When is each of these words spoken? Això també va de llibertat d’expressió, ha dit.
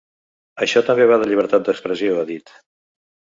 Això 0.65 0.81
també 0.87 1.05
va 1.11 1.19
de 1.23 1.27
llibertat 1.33 1.67
d’expressió, 1.69 2.17
ha 2.23 2.25
dit. 2.33 2.55